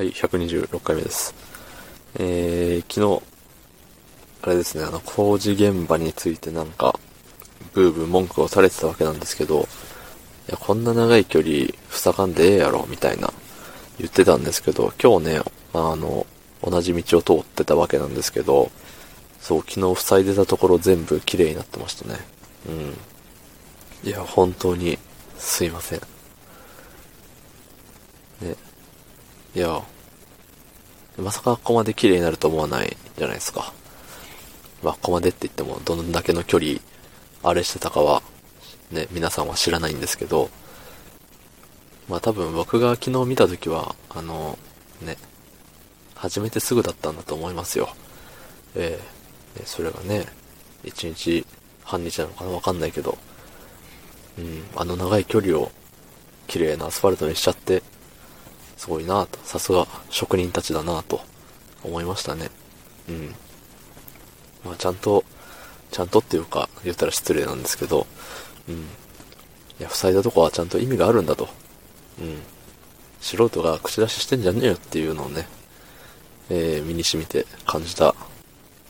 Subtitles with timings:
[0.00, 1.34] はい、126回目です。
[2.18, 3.22] えー、昨日、
[4.40, 6.98] あれですね、あの、工事現場についてなんか、
[7.74, 9.68] ブーブー文句をされてたわけなんですけど、
[10.48, 13.30] いや、こんな長い距離、塞がんでええやろ、みたいな、
[13.98, 15.42] 言ってたんですけど、今日ね、
[15.74, 16.26] あの、
[16.64, 18.70] 同じ道を通ってたわけなんですけど、
[19.38, 22.18] そう、昨日塞いでたところ全部綺麗になってましたね。
[22.70, 24.08] うん。
[24.08, 24.98] いや、本当に、
[25.36, 26.00] すいません。
[28.40, 28.56] ね。
[29.54, 29.82] いや、
[31.18, 33.72] まさかここまで綺麗になると思わないじゃないですか。
[34.82, 36.78] まあ、ここまでって言っても、どんだけの距離、
[37.42, 38.22] あれしてたかは、
[38.90, 40.50] ね、皆さんは知らないんですけど、
[42.08, 44.58] まあ多分僕が昨日見た時は、あの、
[45.02, 45.16] ね、
[46.14, 47.88] 始めてすぐだったんだと思いますよ。
[48.74, 49.00] え
[49.58, 50.26] えそれがね、
[50.84, 51.44] 一日、
[51.82, 53.18] 半日なのかなわかんないけど、
[54.38, 55.72] うん、あの長い距離を
[56.46, 57.82] 綺麗なアスファルトにしちゃって、
[58.80, 61.20] すごいなぁと、さすが職人たちだなぁと
[61.84, 62.48] 思いましたね。
[63.10, 63.34] うん。
[64.64, 65.22] まあちゃんと、
[65.90, 68.06] ちゃんとっていうか、言ったら失礼なんですけど、
[68.70, 68.76] うん。
[68.76, 68.80] い
[69.80, 71.50] や、塞いだとこはちゃんと意味があるんだと。
[72.22, 72.38] うん。
[73.20, 75.46] 素人が口出ししてんじゃねえよっていうのをね、
[76.48, 78.14] えー、身に染みて感じた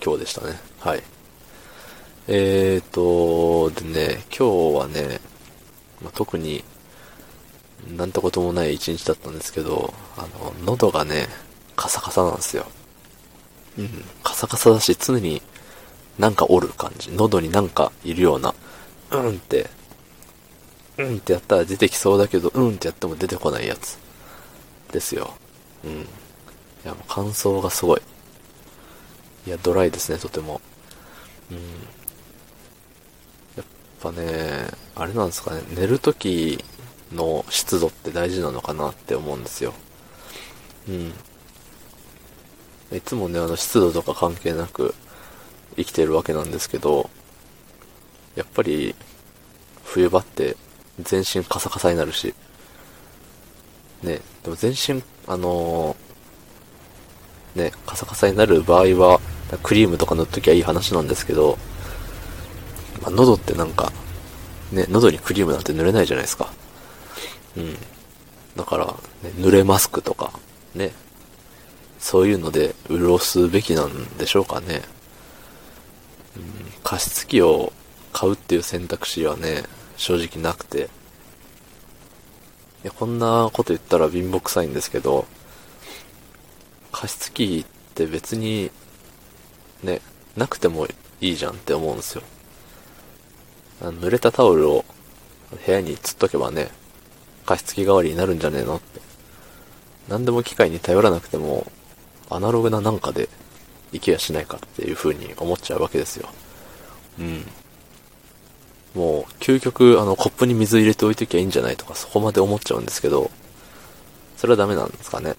[0.00, 0.52] 今日でしたね。
[0.78, 1.02] はい。
[2.28, 5.20] えーと、でね、今日はね、
[6.00, 6.62] まあ、特に
[7.96, 11.26] なんてこともない一日だったんですけど、あの、喉がね、
[11.76, 12.66] カサカサなんですよ。
[13.78, 15.42] うん、カサカサだし、常に
[16.18, 17.10] なんかおる感じ。
[17.10, 18.54] 喉になんかいるような、
[19.10, 19.70] うんって、
[20.98, 23.98] うんってやったら出てきそうだけど、うんってやっても出てこないやつ。
[24.92, 25.34] ですよ。
[25.84, 25.92] うん。
[25.92, 26.04] い
[26.84, 28.02] や、もう乾燥がすごい。
[29.46, 30.60] いや、ドライですね、とても。
[31.50, 31.56] うん。
[33.56, 33.64] やっ
[34.00, 36.62] ぱね、あれなんですかね、寝るとき
[37.12, 39.74] の湿度って大事なのかなって思うんですよ。
[40.88, 41.12] うん。
[42.96, 44.94] いつもね、あの湿度とか関係なく
[45.76, 47.10] 生きてるわけなんですけど、
[48.34, 48.94] やっぱり
[49.84, 50.56] 冬場って
[51.00, 52.34] 全身カサカサになるし、
[54.02, 56.10] ね、でも全身、あのー
[57.54, 59.20] ね、カサカサになる場合は、
[59.62, 61.58] クリームとか塗っときゃいい話なんですけど、
[63.02, 63.92] まあ、喉ってなんか、
[64.72, 66.52] ね、喉にクリームなんて塗れないじゃないですか。
[67.56, 67.76] うん。
[68.56, 70.32] だから、ね、濡れマスクとか、
[70.74, 70.92] ね。
[71.98, 74.82] そういうので潤すべきなんでしょうかね。
[76.36, 76.42] うん、
[76.82, 77.72] 加湿器を
[78.12, 79.64] 買うっていう選択肢はね、
[79.96, 80.88] 正直なくて。
[82.82, 85.26] いや、こんなこと言ったら貧乏臭いんですけど、
[86.92, 88.70] 加湿器って別に、
[89.82, 90.00] ね、
[90.36, 90.86] なくても
[91.20, 92.22] いいじゃんって思うんですよ。
[93.82, 94.84] あの濡れたタオルを
[95.66, 96.70] 部屋につっとけばね、
[97.50, 99.00] 加湿器代わりになるんじゃねえのって。
[100.08, 101.66] 何でも機械に頼らなくても、
[102.28, 103.28] アナログななんかで
[103.92, 106.28] いけやしないかっていう風に思っちゃうわけですよ。
[107.18, 107.44] うん。
[108.94, 113.32] もう、究極、あの、コップに水入れておいときゃいいんじゃないとか、そこまで思っちゃうんですけど、
[114.36, 115.34] それはダメなんですかね。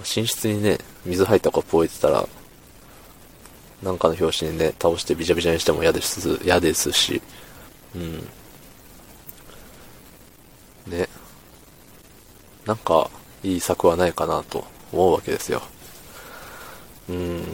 [0.00, 0.76] 寝室にね、
[1.06, 2.28] 水入ったコップ置いてたら、
[3.82, 7.22] なんかの拍子にね、倒してビチャビチャにしても嫌です、嫌ですし、
[7.94, 8.28] うん。
[10.86, 11.08] ね。
[12.64, 13.10] なんか、
[13.42, 15.62] いい策はないかなと思うわけですよ。
[17.08, 17.44] うん。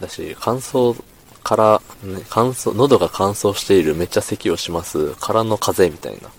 [0.00, 0.96] だし、乾燥
[1.42, 6.30] から、ね、乾燥、喉が乾燥している、めっちゃ咳をします、からの風邪みたいな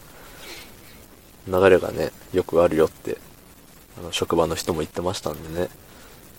[1.48, 3.18] 流れがね、よくあるよって、
[4.00, 5.70] あの、職場の人も言ってましたんでね、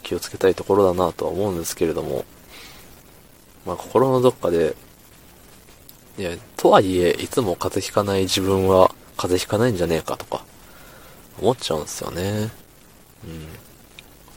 [0.03, 2.25] 気をつけたいところだなとは思うんですけれども、
[3.66, 4.77] まあ、心のどっかで、
[6.19, 10.44] いや、とはいえ、いつも風邪ひかない自分は、風邪ひかないんじゃねえかとか、
[11.41, 12.50] 思っちゃうんですよね。
[13.25, 13.47] うん。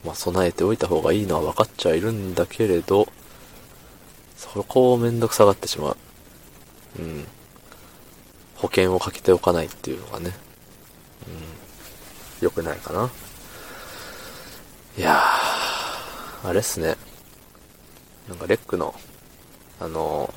[0.05, 3.07] まあ、備えておいた方がいいのは分かっちゃいるんだけれど、
[4.37, 5.97] そこをめんどくさがってしまう。
[6.99, 7.25] うん。
[8.57, 10.27] 保険をかけておかないっていうのがね、
[11.27, 11.33] うん。
[12.41, 13.09] 良くないかな。
[14.99, 16.95] いやー、あれっすね。
[18.29, 18.93] なんかレックの、
[19.79, 20.31] あの、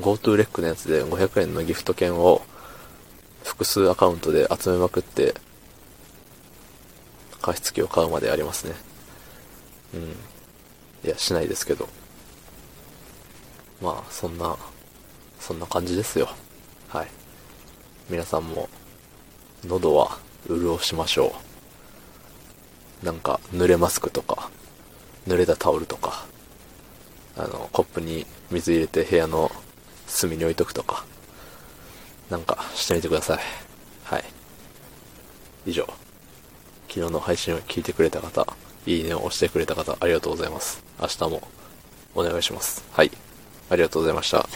[0.00, 2.42] GoTo レックのやつで500円のギフト券を
[3.44, 5.34] 複数アカウントで集めまくって、
[7.40, 8.74] 加湿器を買うまでありますね。
[9.94, 10.00] うん。
[11.06, 11.88] いや、しないですけど。
[13.80, 14.56] まあ、そんな、
[15.38, 16.28] そんな感じですよ。
[16.88, 17.08] はい。
[18.08, 18.68] 皆さんも、
[19.64, 20.18] 喉は
[20.48, 21.34] 潤しましょ
[23.02, 23.06] う。
[23.06, 24.50] なんか、濡れマスクとか、
[25.28, 26.24] 濡れたタオルとか、
[27.36, 29.50] あの、コップに水入れて部屋の
[30.06, 31.04] 隅に置いとくとか、
[32.30, 33.40] なんかしてみてください。
[34.04, 34.24] はい。
[35.66, 35.84] 以上、
[36.88, 38.46] 昨日の配信を聞いてくれた方、
[38.86, 40.82] いいねを押してくれた方、ありがとうございます。
[41.00, 41.48] 明日も
[42.14, 42.84] お願いします。
[42.92, 43.10] はい。
[43.70, 44.48] ありがとうございました。